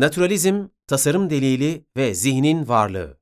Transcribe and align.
Naturalizm, 0.00 0.66
tasarım 0.86 1.30
delili 1.30 1.84
ve 1.96 2.14
zihnin 2.14 2.68
varlığı. 2.68 3.18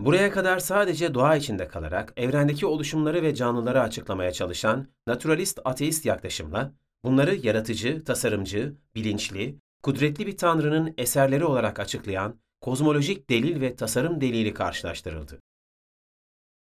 Buraya 0.00 0.30
kadar 0.30 0.58
sadece 0.58 1.14
doğa 1.14 1.36
içinde 1.36 1.68
kalarak 1.68 2.12
evrendeki 2.16 2.66
oluşumları 2.66 3.22
ve 3.22 3.34
canlıları 3.34 3.82
açıklamaya 3.82 4.32
çalışan 4.32 4.88
naturalist 5.06 5.60
ateist 5.64 6.06
yaklaşımla 6.06 6.72
bunları 7.04 7.34
yaratıcı, 7.34 8.04
tasarımcı, 8.04 8.74
bilinçli, 8.94 9.58
kudretli 9.82 10.26
bir 10.26 10.36
tanrının 10.36 10.94
eserleri 10.98 11.44
olarak 11.44 11.80
açıklayan 11.80 12.40
kozmolojik 12.60 13.30
delil 13.30 13.60
ve 13.60 13.76
tasarım 13.76 14.20
delili 14.20 14.54
karşılaştırıldı. 14.54 15.40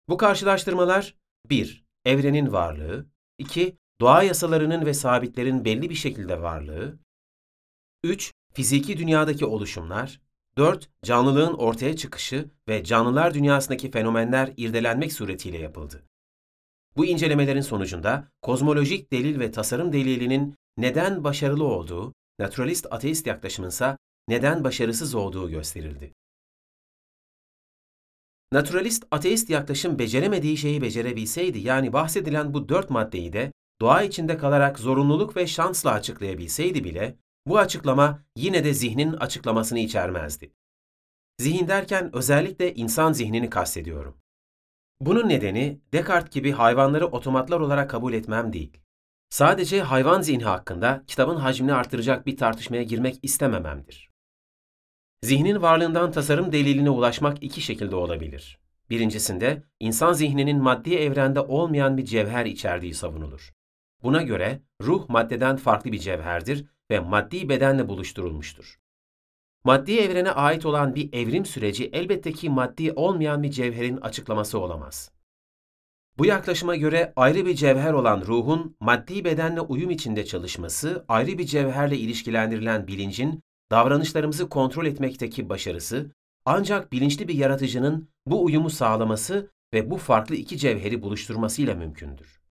Bu 0.09 0.17
karşılaştırmalar 0.17 1.15
1. 1.49 1.85
Evrenin 2.05 2.51
varlığı 2.51 3.05
2. 3.37 3.77
Doğa 4.01 4.23
yasalarının 4.23 4.85
ve 4.85 4.93
sabitlerin 4.93 5.65
belli 5.65 5.89
bir 5.89 5.95
şekilde 5.95 6.41
varlığı 6.41 6.99
3. 8.03 8.31
Fiziki 8.55 8.97
dünyadaki 8.97 9.45
oluşumlar 9.45 10.21
4. 10.57 10.89
Canlılığın 11.05 11.53
ortaya 11.53 11.95
çıkışı 11.95 12.49
ve 12.67 12.83
canlılar 12.83 13.33
dünyasındaki 13.33 13.91
fenomenler 13.91 14.53
irdelenmek 14.57 15.13
suretiyle 15.13 15.57
yapıldı. 15.57 16.03
Bu 16.97 17.05
incelemelerin 17.05 17.61
sonucunda 17.61 18.27
kozmolojik 18.41 19.11
delil 19.11 19.39
ve 19.39 19.51
tasarım 19.51 19.93
delilinin 19.93 20.55
neden 20.77 21.23
başarılı 21.23 21.63
olduğu, 21.63 22.13
naturalist 22.39 22.87
ateist 22.91 23.27
yaklaşımınsa 23.27 23.97
neden 24.27 24.63
başarısız 24.63 25.15
olduğu 25.15 25.49
gösterildi. 25.49 26.13
Naturalist 28.51 29.05
ateist 29.11 29.49
yaklaşım 29.49 29.99
beceremediği 29.99 30.57
şeyi 30.57 30.81
becerebilseydi, 30.81 31.59
yani 31.59 31.93
bahsedilen 31.93 32.53
bu 32.53 32.69
dört 32.69 32.89
maddeyi 32.89 33.33
de 33.33 33.51
doğa 33.81 34.03
içinde 34.03 34.37
kalarak 34.37 34.79
zorunluluk 34.79 35.35
ve 35.35 35.47
şansla 35.47 35.91
açıklayabilseydi 35.91 36.83
bile, 36.83 37.17
bu 37.47 37.59
açıklama 37.59 38.23
yine 38.35 38.63
de 38.63 38.73
zihnin 38.73 39.13
açıklamasını 39.13 39.79
içermezdi. 39.79 40.53
Zihin 41.39 41.67
derken 41.67 42.15
özellikle 42.15 42.75
insan 42.75 43.13
zihnini 43.13 43.49
kastediyorum. 43.49 44.17
Bunun 44.99 45.29
nedeni 45.29 45.81
Descartes 45.93 46.33
gibi 46.33 46.51
hayvanları 46.51 47.07
otomatlar 47.07 47.59
olarak 47.59 47.89
kabul 47.89 48.13
etmem 48.13 48.53
değil. 48.53 48.77
Sadece 49.29 49.81
hayvan 49.81 50.21
zihni 50.21 50.43
hakkında 50.43 51.03
kitabın 51.07 51.35
hacmini 51.35 51.73
artıracak 51.73 52.25
bir 52.25 52.37
tartışmaya 52.37 52.83
girmek 52.83 53.19
istemememdir. 53.21 54.11
Zihnin 55.23 55.61
varlığından 55.61 56.11
tasarım 56.11 56.51
deliline 56.51 56.89
ulaşmak 56.89 57.43
iki 57.43 57.61
şekilde 57.61 57.95
olabilir. 57.95 58.59
Birincisinde 58.89 59.63
insan 59.79 60.13
zihninin 60.13 60.61
maddi 60.61 60.95
evrende 60.95 61.39
olmayan 61.39 61.97
bir 61.97 62.05
cevher 62.05 62.45
içerdiği 62.45 62.93
savunulur. 62.93 63.53
Buna 64.03 64.21
göre 64.21 64.61
ruh 64.81 65.09
maddeden 65.09 65.57
farklı 65.57 65.91
bir 65.91 65.99
cevherdir 65.99 66.65
ve 66.91 66.99
maddi 66.99 67.49
bedenle 67.49 67.89
buluşturulmuştur. 67.89 68.79
Maddi 69.63 69.99
evrene 69.99 70.31
ait 70.31 70.65
olan 70.65 70.95
bir 70.95 71.13
evrim 71.13 71.45
süreci 71.45 71.89
elbette 71.93 72.31
ki 72.31 72.49
maddi 72.49 72.91
olmayan 72.91 73.43
bir 73.43 73.51
cevherin 73.51 73.97
açıklaması 73.97 74.59
olamaz. 74.59 75.11
Bu 76.17 76.25
yaklaşıma 76.25 76.75
göre 76.75 77.13
ayrı 77.15 77.45
bir 77.45 77.55
cevher 77.55 77.93
olan 77.93 78.21
ruhun 78.21 78.75
maddi 78.79 79.25
bedenle 79.25 79.61
uyum 79.61 79.89
içinde 79.89 80.25
çalışması, 80.25 81.05
ayrı 81.07 81.37
bir 81.37 81.45
cevherle 81.45 81.97
ilişkilendirilen 81.97 82.87
bilincin 82.87 83.41
davranışlarımızı 83.71 84.49
kontrol 84.49 84.85
etmekteki 84.85 85.49
başarısı, 85.49 86.11
ancak 86.45 86.91
bilinçli 86.91 87.27
bir 87.27 87.33
yaratıcının 87.33 88.09
bu 88.25 88.43
uyumu 88.43 88.69
sağlaması 88.69 89.51
ve 89.73 89.91
bu 89.91 89.97
farklı 89.97 90.35
iki 90.35 90.57
cevheri 90.57 91.01
buluşturmasıyla 91.01 91.75
mümkündür. 91.75 92.44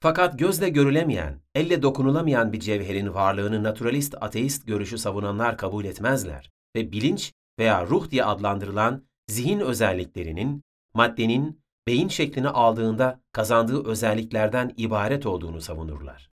Fakat 0.00 0.38
gözle 0.38 0.68
görülemeyen, 0.68 1.40
elle 1.54 1.82
dokunulamayan 1.82 2.52
bir 2.52 2.60
cevherin 2.60 3.14
varlığını 3.14 3.62
naturalist 3.62 4.14
ateist 4.20 4.66
görüşü 4.66 4.98
savunanlar 4.98 5.58
kabul 5.58 5.84
etmezler 5.84 6.50
ve 6.76 6.92
bilinç 6.92 7.32
veya 7.58 7.86
ruh 7.86 8.10
diye 8.10 8.24
adlandırılan 8.24 9.06
zihin 9.28 9.60
özelliklerinin, 9.60 10.62
maddenin 10.94 11.60
beyin 11.86 12.08
şeklini 12.08 12.48
aldığında 12.48 13.20
kazandığı 13.32 13.88
özelliklerden 13.88 14.74
ibaret 14.76 15.26
olduğunu 15.26 15.60
savunurlar. 15.60 16.30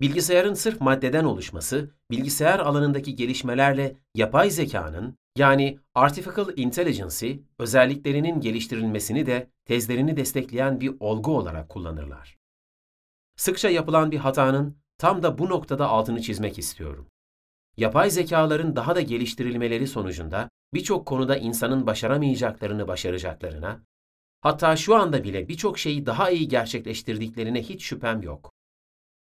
Bilgisayarın 0.00 0.54
sırf 0.54 0.80
maddeden 0.80 1.24
oluşması, 1.24 1.90
bilgisayar 2.10 2.58
alanındaki 2.58 3.16
gelişmelerle 3.16 3.96
yapay 4.14 4.50
zekanın 4.50 5.18
yani 5.36 5.78
artificial 5.94 6.52
intelligence 6.56 7.40
özelliklerinin 7.58 8.40
geliştirilmesini 8.40 9.26
de 9.26 9.50
tezlerini 9.64 10.16
destekleyen 10.16 10.80
bir 10.80 10.94
olgu 11.00 11.36
olarak 11.36 11.68
kullanırlar. 11.68 12.38
Sıkça 13.36 13.70
yapılan 13.70 14.10
bir 14.10 14.18
hatanın 14.18 14.76
tam 14.98 15.22
da 15.22 15.38
bu 15.38 15.48
noktada 15.48 15.88
altını 15.88 16.22
çizmek 16.22 16.58
istiyorum. 16.58 17.08
Yapay 17.76 18.10
zekaların 18.10 18.76
daha 18.76 18.96
da 18.96 19.00
geliştirilmeleri 19.00 19.86
sonucunda 19.86 20.48
birçok 20.74 21.06
konuda 21.06 21.36
insanın 21.36 21.86
başaramayacaklarını 21.86 22.88
başaracaklarına, 22.88 23.82
hatta 24.40 24.76
şu 24.76 24.96
anda 24.96 25.24
bile 25.24 25.48
birçok 25.48 25.78
şeyi 25.78 26.06
daha 26.06 26.30
iyi 26.30 26.48
gerçekleştirdiklerine 26.48 27.62
hiç 27.62 27.82
şüphem 27.84 28.22
yok. 28.22 28.52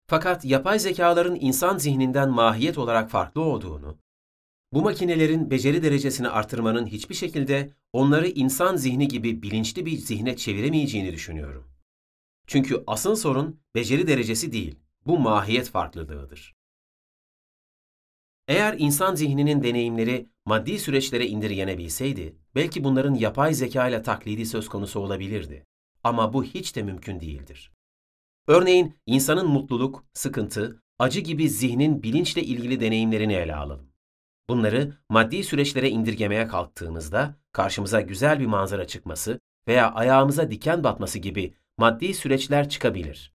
Fakat 0.06 0.44
yapay 0.44 0.78
zekaların 0.78 1.36
insan 1.40 1.78
zihninden 1.78 2.30
mahiyet 2.30 2.78
olarak 2.78 3.10
farklı 3.10 3.40
olduğunu, 3.40 3.98
bu 4.72 4.82
makinelerin 4.82 5.50
beceri 5.50 5.82
derecesini 5.82 6.28
artırmanın 6.28 6.86
hiçbir 6.86 7.14
şekilde 7.14 7.70
onları 7.92 8.28
insan 8.28 8.76
zihni 8.76 9.08
gibi 9.08 9.42
bilinçli 9.42 9.86
bir 9.86 9.96
zihne 9.96 10.36
çeviremeyeceğini 10.36 11.12
düşünüyorum. 11.12 11.68
Çünkü 12.46 12.84
asıl 12.86 13.16
sorun 13.16 13.60
beceri 13.74 14.06
derecesi 14.06 14.52
değil, 14.52 14.78
bu 15.06 15.18
mahiyet 15.18 15.70
farklılığıdır. 15.70 16.54
Eğer 18.48 18.74
insan 18.78 19.14
zihninin 19.14 19.62
deneyimleri 19.62 20.28
maddi 20.44 20.78
süreçlere 20.78 21.26
indirgenebilseydi, 21.26 22.36
belki 22.54 22.84
bunların 22.84 23.14
yapay 23.14 23.54
zeka 23.54 23.88
ile 23.88 24.02
taklidi 24.02 24.46
söz 24.46 24.68
konusu 24.68 25.00
olabilirdi. 25.00 25.66
Ama 26.04 26.32
bu 26.32 26.44
hiç 26.44 26.76
de 26.76 26.82
mümkün 26.82 27.20
değildir. 27.20 27.72
Örneğin 28.46 28.94
insanın 29.06 29.46
mutluluk, 29.46 30.04
sıkıntı, 30.12 30.82
acı 30.98 31.20
gibi 31.20 31.48
zihnin 31.48 32.02
bilinçle 32.02 32.42
ilgili 32.42 32.80
deneyimlerini 32.80 33.32
ele 33.32 33.54
alalım. 33.56 33.91
Bunları 34.48 34.92
maddi 35.08 35.44
süreçlere 35.44 35.90
indirgemeye 35.90 36.46
kalktığımızda 36.46 37.34
karşımıza 37.52 38.00
güzel 38.00 38.40
bir 38.40 38.46
manzara 38.46 38.86
çıkması 38.86 39.40
veya 39.68 39.92
ayağımıza 39.92 40.50
diken 40.50 40.84
batması 40.84 41.18
gibi 41.18 41.54
maddi 41.78 42.14
süreçler 42.14 42.68
çıkabilir. 42.68 43.34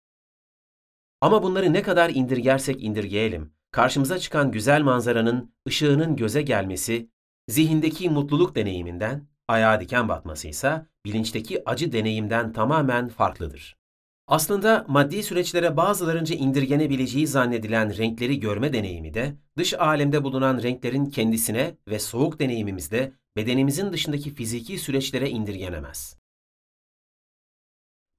Ama 1.21 1.43
bunları 1.43 1.73
ne 1.73 1.81
kadar 1.81 2.09
indirgersek 2.09 2.83
indirgeyelim, 2.83 3.53
karşımıza 3.71 4.19
çıkan 4.19 4.51
güzel 4.51 4.81
manzaranın 4.81 5.53
ışığının 5.67 6.15
göze 6.15 6.41
gelmesi, 6.41 7.09
zihindeki 7.47 8.09
mutluluk 8.09 8.55
deneyiminden, 8.55 9.27
ayağa 9.47 9.79
diken 9.81 10.09
batması 10.09 10.47
ise 10.47 10.85
bilinçteki 11.05 11.69
acı 11.69 11.91
deneyimden 11.91 12.53
tamamen 12.53 13.09
farklıdır. 13.09 13.77
Aslında 14.27 14.85
maddi 14.87 15.23
süreçlere 15.23 15.77
bazılarınca 15.77 16.35
indirgenebileceği 16.35 17.27
zannedilen 17.27 17.97
renkleri 17.97 18.39
görme 18.39 18.73
deneyimi 18.73 19.13
de 19.13 19.35
dış 19.57 19.73
alemde 19.73 20.23
bulunan 20.23 20.63
renklerin 20.63 21.05
kendisine 21.05 21.77
ve 21.87 21.99
soğuk 21.99 22.39
deneyimimizde 22.39 23.13
bedenimizin 23.35 23.93
dışındaki 23.93 24.33
fiziki 24.33 24.77
süreçlere 24.77 25.29
indirgenemez. 25.29 26.17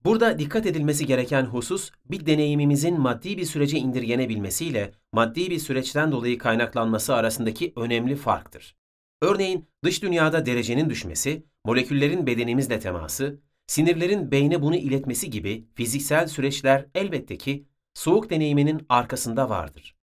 Burada 0.04 0.38
dikkat 0.38 0.66
edilmesi 0.66 1.06
gereken 1.06 1.44
husus 1.44 1.91
bir 2.10 2.26
deneyimimizin 2.26 3.00
maddi 3.00 3.38
bir 3.38 3.44
sürece 3.44 3.78
indirgenebilmesiyle 3.78 4.92
maddi 5.12 5.50
bir 5.50 5.58
süreçten 5.58 6.12
dolayı 6.12 6.38
kaynaklanması 6.38 7.14
arasındaki 7.14 7.72
önemli 7.76 8.16
farktır. 8.16 8.76
Örneğin 9.22 9.68
dış 9.84 10.02
dünyada 10.02 10.47
derecenin 10.47 10.91
düşmesi, 10.91 11.47
moleküllerin 11.64 12.26
bedenimizle 12.26 12.80
teması, 12.80 13.41
Sinirlerin 13.68 14.30
beyne 14.30 14.62
bunu 14.62 14.76
iletmesi 14.76 15.30
gibi 15.30 15.64
fiziksel 15.74 16.28
süreçler 16.28 16.86
elbette 16.94 17.38
ki 17.38 17.66
soğuk 17.94 18.30
deneyiminin 18.30 18.86
arkasında 18.88 19.50
vardır. 19.50 19.96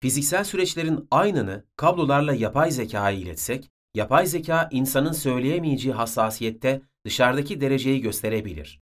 Fiziksel 0.00 0.44
süreçlerin 0.44 1.08
aynını 1.10 1.64
kablolarla 1.76 2.34
yapay 2.34 2.70
zekaya 2.70 3.18
iletsek, 3.18 3.70
yapay 3.94 4.26
zeka 4.26 4.68
insanın 4.72 5.12
söyleyemeyeceği 5.12 5.94
hassasiyette 5.94 6.82
dışarıdaki 7.04 7.60
dereceyi 7.60 8.00
gösterebilir. 8.00 8.80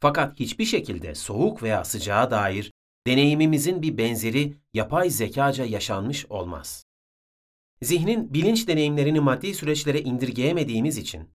Fakat 0.00 0.40
hiçbir 0.40 0.64
şekilde 0.64 1.14
soğuk 1.14 1.62
veya 1.62 1.84
sıcağa 1.84 2.30
dair 2.30 2.72
deneyimimizin 3.06 3.82
bir 3.82 3.98
benzeri 3.98 4.54
yapay 4.74 5.10
zekaca 5.10 5.64
yaşanmış 5.64 6.26
olmaz. 6.26 6.84
Zihnin 7.82 8.34
bilinç 8.34 8.68
deneyimlerini 8.68 9.20
maddi 9.20 9.54
süreçlere 9.54 10.00
indirgeyemediğimiz 10.00 10.98
için 10.98 11.28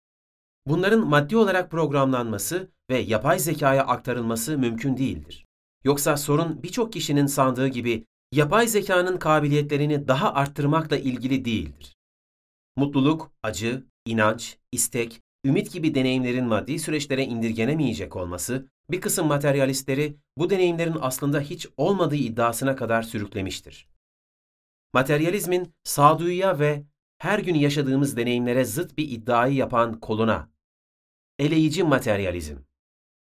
Bunların 0.67 1.07
maddi 1.07 1.37
olarak 1.37 1.71
programlanması 1.71 2.71
ve 2.91 2.99
yapay 2.99 3.39
zekaya 3.39 3.87
aktarılması 3.87 4.59
mümkün 4.59 4.97
değildir. 4.97 5.47
Yoksa 5.85 6.17
sorun 6.17 6.63
birçok 6.63 6.93
kişinin 6.93 7.27
sandığı 7.27 7.69
gibi 7.69 8.05
yapay 8.33 8.69
zekanın 8.69 9.17
kabiliyetlerini 9.17 10.09
daha 10.09 10.35
arttırmakla 10.35 10.97
ilgili 10.97 11.45
değildir. 11.45 11.97
Mutluluk, 12.77 13.33
acı, 13.43 13.85
inanç, 14.07 14.59
istek, 14.73 15.21
ümit 15.45 15.73
gibi 15.73 15.95
deneyimlerin 15.95 16.45
maddi 16.45 16.79
süreçlere 16.79 17.25
indirgenemeyecek 17.25 18.17
olması 18.17 18.69
Bir 18.91 19.01
kısım 19.01 19.27
materyalistleri 19.27 20.17
bu 20.39 20.51
deneyimlerin 20.51 20.97
aslında 21.01 21.41
hiç 21.41 21.67
olmadığı 21.77 22.17
iddiasına 22.17 22.77
kadar 22.77 23.03
sürüklemiştir. 23.03 23.89
Materyalizmin 24.95 25.75
sağduyuya 25.85 26.59
ve 26.59 26.85
her 27.23 27.39
gün 27.39 27.55
yaşadığımız 27.55 28.17
deneyimlere 28.17 28.65
zıt 28.65 28.99
bir 28.99 29.11
iddiayı 29.11 29.55
yapan 29.55 30.01
koluna 30.01 30.51
eleyici 31.39 31.85
materyalizm, 31.85 32.57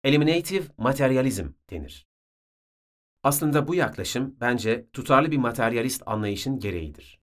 eliminative 0.04 0.64
materyalizm 0.76 1.48
denir. 1.70 2.06
Aslında 3.22 3.68
bu 3.68 3.74
yaklaşım 3.74 4.36
bence 4.40 4.86
tutarlı 4.92 5.30
bir 5.30 5.36
materyalist 5.36 6.02
anlayışın 6.06 6.58
gereğidir. 6.58 7.20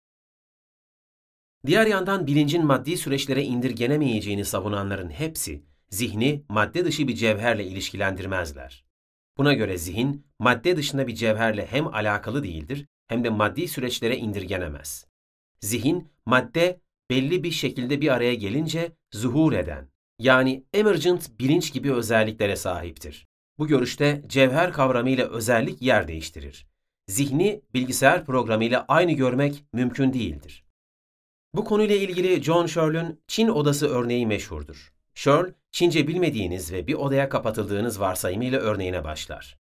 Diğer 1.65 1.88
yandan 1.88 2.27
bilincin 2.27 2.65
maddi 2.65 2.97
süreçlere 2.97 3.44
indirgenemeyeceğini 3.44 4.45
savunanların 4.45 5.09
hepsi 5.09 5.63
zihni 5.89 6.45
madde 6.50 6.85
dışı 6.85 7.07
bir 7.07 7.15
cevherle 7.15 7.65
ilişkilendirmezler. 7.65 8.85
Buna 9.38 9.53
göre 9.53 9.77
zihin 9.77 10.25
madde 10.39 10.77
dışında 10.77 11.07
bir 11.07 11.15
cevherle 11.15 11.65
hem 11.65 11.88
alakalı 11.88 12.44
değildir 12.44 12.88
hem 13.07 13.23
de 13.23 13.29
maddi 13.29 13.67
süreçlere 13.67 14.17
indirgenemez. 14.17 15.09
Zihin 15.62 16.12
madde 16.29 16.81
belli 17.09 17.43
bir 17.43 17.51
şekilde 17.51 18.01
bir 18.01 18.13
araya 18.13 18.33
gelince 18.33 18.91
zuhur 19.13 19.53
eden 19.53 19.89
yani 20.19 20.63
emergent 20.73 21.39
bilinç 21.39 21.73
gibi 21.73 21.93
özelliklere 21.93 22.55
sahiptir. 22.55 23.27
Bu 23.59 23.67
görüşte 23.67 24.23
cevher 24.27 24.73
kavramıyla 24.73 25.29
özellik 25.29 25.81
yer 25.81 26.07
değiştirir. 26.07 26.67
Zihni 27.07 27.61
bilgisayar 27.73 28.25
programıyla 28.25 28.85
aynı 28.87 29.11
görmek 29.11 29.63
mümkün 29.73 30.13
değildir. 30.13 30.65
Bu 31.55 31.65
konuyla 31.65 31.95
ilgili 31.95 32.43
John 32.43 32.65
Searle'ün 32.65 33.21
Çin 33.27 33.47
odası 33.47 33.87
örneği 33.87 34.27
meşhurdur. 34.27 34.93
Searle, 35.15 35.53
Çince 35.71 36.07
bilmediğiniz 36.07 36.71
ve 36.71 36.87
bir 36.87 36.93
odaya 36.93 37.29
kapatıldığınız 37.29 37.99
varsayımıyla 37.99 38.59
örneğine 38.59 39.03
başlar. 39.03 39.57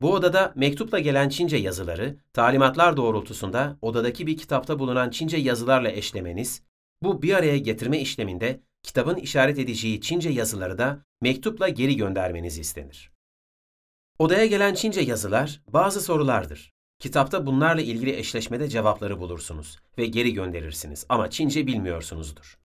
Bu 0.00 0.12
odada 0.12 0.52
mektupla 0.56 0.98
gelen 0.98 1.28
Çince 1.28 1.56
yazıları, 1.56 2.16
talimatlar 2.32 2.96
doğrultusunda 2.96 3.78
odadaki 3.82 4.26
bir 4.26 4.36
kitapta 4.36 4.78
bulunan 4.78 5.10
Çince 5.10 5.36
yazılarla 5.36 5.90
eşlemeniz, 5.90 6.62
bu 7.02 7.22
bir 7.22 7.34
araya 7.34 7.58
getirme 7.58 8.00
işleminde 8.00 8.60
kitabın 8.82 9.16
işaret 9.16 9.58
edeceği 9.58 10.00
Çince 10.00 10.30
yazıları 10.30 10.78
da 10.78 11.04
mektupla 11.20 11.68
geri 11.68 11.96
göndermeniz 11.96 12.58
istenir. 12.58 13.12
Odaya 14.18 14.46
gelen 14.46 14.74
Çince 14.74 15.00
yazılar 15.00 15.62
bazı 15.68 16.00
sorulardır. 16.00 16.72
Kitapta 16.98 17.46
bunlarla 17.46 17.82
ilgili 17.82 18.16
eşleşmede 18.16 18.68
cevapları 18.68 19.20
bulursunuz 19.20 19.78
ve 19.98 20.06
geri 20.06 20.32
gönderirsiniz 20.32 21.06
ama 21.08 21.30
Çince 21.30 21.66
bilmiyorsunuzdur. 21.66 22.58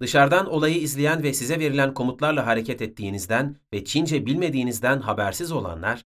Dışarıdan 0.00 0.46
olayı 0.46 0.80
izleyen 0.80 1.22
ve 1.22 1.32
size 1.34 1.60
verilen 1.60 1.94
komutlarla 1.94 2.46
hareket 2.46 2.82
ettiğinizden 2.82 3.56
ve 3.72 3.84
Çince 3.84 4.26
bilmediğinizden 4.26 5.00
habersiz 5.00 5.52
olanlar, 5.52 6.02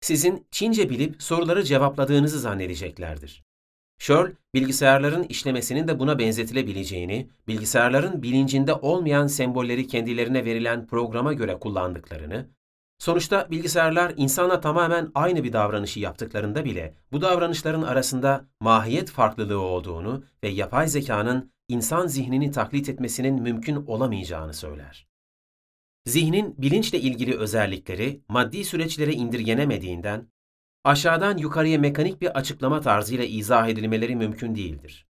sizin 0.00 0.46
Çince 0.50 0.90
bilip 0.90 1.22
soruları 1.22 1.64
cevapladığınızı 1.64 2.40
zannedeceklerdir. 2.40 3.42
Searle, 3.98 4.32
bilgisayarların 4.54 5.22
işlemesinin 5.22 5.88
de 5.88 5.98
buna 5.98 6.18
benzetilebileceğini, 6.18 7.30
bilgisayarların 7.48 8.22
bilincinde 8.22 8.74
olmayan 8.74 9.26
sembolleri 9.26 9.86
kendilerine 9.86 10.44
verilen 10.44 10.86
programa 10.86 11.32
göre 11.32 11.58
kullandıklarını, 11.58 12.48
sonuçta 12.98 13.50
bilgisayarlar 13.50 14.12
insana 14.16 14.60
tamamen 14.60 15.10
aynı 15.14 15.44
bir 15.44 15.52
davranışı 15.52 16.00
yaptıklarında 16.00 16.64
bile 16.64 16.94
bu 17.12 17.20
davranışların 17.20 17.82
arasında 17.82 18.44
mahiyet 18.60 19.10
farklılığı 19.10 19.60
olduğunu 19.60 20.24
ve 20.44 20.48
yapay 20.48 20.88
zekanın 20.88 21.52
insan 21.68 22.06
zihnini 22.06 22.50
taklit 22.50 22.88
etmesinin 22.88 23.42
mümkün 23.42 23.86
olamayacağını 23.86 24.54
söyler. 24.54 25.07
Zihnin 26.08 26.62
bilinçle 26.62 27.00
ilgili 27.00 27.38
özellikleri 27.38 28.20
maddi 28.28 28.64
süreçlere 28.64 29.12
indirgenemediğinden 29.12 30.28
aşağıdan 30.84 31.36
yukarıya 31.36 31.78
mekanik 31.78 32.20
bir 32.20 32.38
açıklama 32.38 32.80
tarzıyla 32.80 33.24
izah 33.24 33.68
edilmeleri 33.68 34.16
mümkün 34.16 34.54
değildir. 34.54 35.06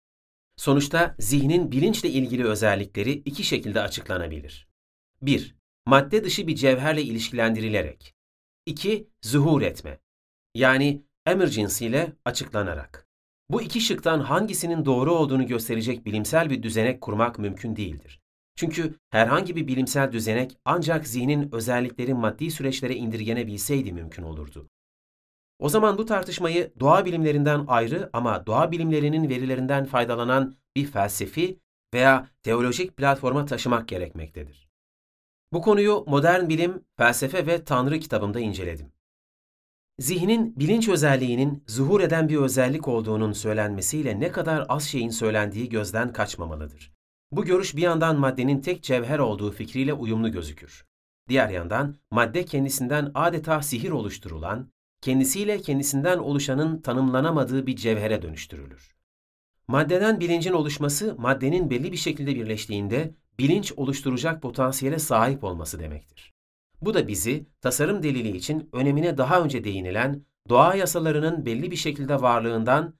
Sonuçta 0.55 1.15
zihnin 1.19 1.71
bilinçle 1.71 2.09
ilgili 2.09 2.45
özellikleri 2.45 3.11
iki 3.11 3.43
şekilde 3.43 3.81
açıklanabilir. 3.81 4.67
1. 5.21 5.55
Madde 5.85 6.23
dışı 6.23 6.47
bir 6.47 6.55
cevherle 6.55 7.03
ilişkilendirilerek. 7.03 8.15
2. 8.65 9.09
Zuhur 9.21 9.61
etme. 9.61 9.99
Yani 10.55 11.03
emergency 11.25 11.87
ile 11.87 12.13
açıklanarak. 12.25 13.07
Bu 13.49 13.61
iki 13.61 13.81
şıktan 13.81 14.19
hangisinin 14.19 14.85
doğru 14.85 15.13
olduğunu 15.13 15.47
gösterecek 15.47 16.05
bilimsel 16.05 16.49
bir 16.49 16.63
düzenek 16.63 17.01
kurmak 17.01 17.39
mümkün 17.39 17.75
değildir. 17.75 18.19
Çünkü 18.59 18.95
herhangi 19.09 19.55
bir 19.55 19.67
bilimsel 19.67 20.11
düzenek 20.11 20.57
ancak 20.65 21.07
zihnin 21.07 21.49
özellikleri 21.51 22.13
maddi 22.13 22.51
süreçlere 22.51 22.95
indirgenebilseydi 22.95 23.93
mümkün 23.93 24.23
olurdu. 24.23 24.69
O 25.59 25.69
zaman 25.69 25.97
bu 25.97 26.05
tartışmayı 26.05 26.73
doğa 26.79 27.05
bilimlerinden 27.05 27.65
ayrı 27.67 28.09
ama 28.13 28.45
doğa 28.45 28.71
bilimlerinin 28.71 29.29
verilerinden 29.29 29.85
faydalanan 29.85 30.55
bir 30.75 30.85
felsefi 30.85 31.59
veya 31.93 32.27
teolojik 32.43 32.97
platforma 32.97 33.45
taşımak 33.45 33.87
gerekmektedir. 33.87 34.69
Bu 35.53 35.61
konuyu 35.61 36.03
Modern 36.07 36.49
Bilim, 36.49 36.83
Felsefe 36.97 37.47
ve 37.47 37.63
Tanrı 37.63 37.99
kitabımda 37.99 38.39
inceledim. 38.39 38.91
Zihnin 39.99 40.59
bilinç 40.59 40.89
özelliğinin 40.89 41.63
zuhur 41.67 42.01
eden 42.01 42.29
bir 42.29 42.37
özellik 42.37 42.87
olduğunun 42.87 43.33
söylenmesiyle 43.33 44.19
ne 44.19 44.31
kadar 44.31 44.65
az 44.69 44.83
şeyin 44.83 45.09
söylendiği 45.09 45.69
gözden 45.69 46.13
kaçmamalıdır. 46.13 46.98
Bu 47.31 47.45
görüş 47.45 47.75
bir 47.75 47.81
yandan 47.81 48.19
maddenin 48.19 48.61
tek 48.61 48.83
cevher 48.83 49.19
olduğu 49.19 49.51
fikriyle 49.51 49.93
uyumlu 49.93 50.31
gözükür. 50.31 50.85
Diğer 51.29 51.49
yandan 51.49 51.95
madde 52.11 52.45
kendisinden 52.45 53.11
adeta 53.13 53.61
sihir 53.61 53.91
oluşturulan, 53.91 54.71
kendisiyle 55.01 55.61
kendisinden 55.61 56.17
oluşanın 56.17 56.81
tanımlanamadığı 56.81 57.67
bir 57.67 57.75
cevhere 57.75 58.21
dönüştürülür. 58.21 58.95
Maddeden 59.67 60.19
bilincin 60.19 60.53
oluşması, 60.53 61.15
maddenin 61.17 61.69
belli 61.69 61.91
bir 61.91 61.97
şekilde 61.97 62.35
birleştiğinde 62.35 63.15
bilinç 63.39 63.71
oluşturacak 63.71 64.41
potansiyele 64.41 64.99
sahip 64.99 65.43
olması 65.43 65.79
demektir. 65.79 66.33
Bu 66.81 66.93
da 66.93 67.07
bizi 67.07 67.45
tasarım 67.61 68.03
delili 68.03 68.37
için 68.37 68.69
önemine 68.73 69.17
daha 69.17 69.41
önce 69.41 69.63
değinilen 69.63 70.25
doğa 70.49 70.75
yasalarının 70.75 71.45
belli 71.45 71.71
bir 71.71 71.75
şekilde 71.75 72.21
varlığından, 72.21 72.93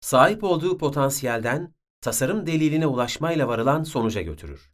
sahip 0.00 0.44
olduğu 0.44 0.78
potansiyelden 0.78 1.73
tasarım 2.04 2.46
deliline 2.46 2.86
ulaşmayla 2.86 3.48
varılan 3.48 3.82
sonuca 3.82 4.22
götürür. 4.22 4.72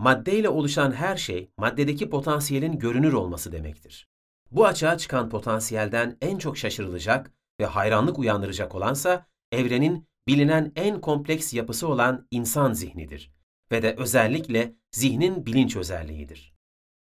Maddeyle 0.00 0.48
oluşan 0.48 0.92
her 0.92 1.16
şey 1.16 1.50
maddedeki 1.58 2.10
potansiyelin 2.10 2.78
görünür 2.78 3.12
olması 3.12 3.52
demektir. 3.52 4.08
Bu 4.50 4.66
açığa 4.66 4.98
çıkan 4.98 5.28
potansiyelden 5.28 6.16
en 6.20 6.38
çok 6.38 6.58
şaşırılacak 6.58 7.32
ve 7.60 7.66
hayranlık 7.66 8.18
uyandıracak 8.18 8.74
olansa 8.74 9.26
evrenin 9.52 10.06
bilinen 10.26 10.72
en 10.76 11.00
kompleks 11.00 11.54
yapısı 11.54 11.88
olan 11.88 12.26
insan 12.30 12.72
zihnidir 12.72 13.32
ve 13.72 13.82
de 13.82 13.94
özellikle 13.98 14.74
zihnin 14.92 15.46
bilinç 15.46 15.76
özelliğidir. 15.76 16.54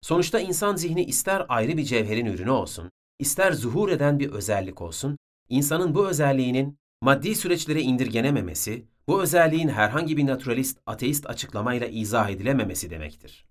Sonuçta 0.01 0.39
insan 0.39 0.75
zihni 0.75 1.05
ister 1.05 1.45
ayrı 1.49 1.77
bir 1.77 1.83
cevherin 1.83 2.25
ürünü 2.25 2.51
olsun, 2.51 2.91
ister 3.19 3.51
zuhur 3.51 3.89
eden 3.89 4.19
bir 4.19 4.29
özellik 4.29 4.81
olsun, 4.81 5.17
insanın 5.49 5.95
bu 5.95 6.07
özelliğinin 6.07 6.77
maddi 7.01 7.35
süreçlere 7.35 7.81
indirgenememesi, 7.81 8.85
bu 9.07 9.21
özelliğin 9.21 9.69
herhangi 9.69 10.17
bir 10.17 10.27
naturalist, 10.27 10.79
ateist 10.85 11.29
açıklamayla 11.29 11.87
izah 11.87 12.29
edilememesi 12.29 12.89
demektir. 12.89 13.45